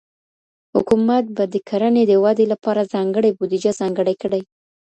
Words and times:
حکومت 0.75 1.25
به 1.35 1.43
د 1.53 1.55
کرني 1.69 2.03
د 2.07 2.13
ودي 2.23 2.45
لپاره 2.53 2.89
ځانګړې 2.93 3.31
بودیجه 3.37 3.71
ځانګړې 3.81 4.15
کړي. 4.21 4.41